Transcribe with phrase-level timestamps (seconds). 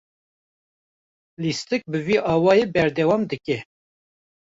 [1.41, 3.57] Lîstik bi vî awayî berdewam dike.